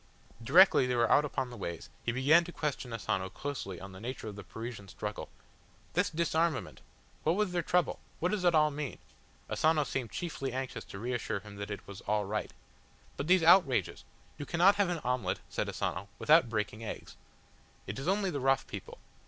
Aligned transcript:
Directly 0.43 0.87
they 0.87 0.95
were 0.95 1.11
out 1.11 1.25
upon 1.25 1.51
the 1.51 1.55
ways 1.57 1.91
he 2.03 2.11
began 2.11 2.43
to 2.45 2.51
question 2.51 2.91
Asano 2.91 3.29
closely 3.29 3.79
on 3.79 3.91
the 3.91 3.99
nature 3.99 4.27
of 4.27 4.35
the 4.35 4.43
Parisian 4.43 4.87
struggle. 4.87 5.29
"This 5.93 6.09
disarmament! 6.09 6.81
What 7.21 7.35
was 7.35 7.51
their 7.51 7.61
trouble? 7.61 7.99
What 8.19 8.31
does 8.31 8.43
it 8.43 8.55
all 8.55 8.71
mean?" 8.71 8.97
Asano 9.47 9.83
seemed 9.83 10.09
chiefly 10.09 10.53
anxious 10.53 10.85
to 10.85 10.97
reassure 10.97 11.41
him 11.41 11.57
that 11.57 11.69
it 11.69 11.85
was 11.87 12.01
"all 12.07 12.25
right." 12.25 12.49
"But 13.15 13.27
these 13.27 13.43
outrages!" 13.43 14.03
"You 14.39 14.47
cannot 14.47 14.77
have 14.77 14.89
an 14.89 15.01
omelette," 15.03 15.41
said 15.49 15.69
Asano, 15.69 16.07
"without 16.17 16.49
breaking 16.49 16.83
eggs. 16.83 17.15
It 17.85 17.99
is 17.99 18.07
only 18.07 18.31
the 18.31 18.39
rough 18.39 18.65
people. 18.65 18.97